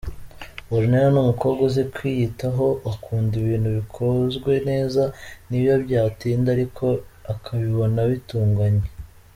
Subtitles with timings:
[0.75, 5.03] Ornella ni umukobwa uzi kwiyitaho, akunda ibintu bikozwe neza,
[5.47, 6.85] niyo byatinda ariko
[7.33, 8.85] akabibona bitunganye.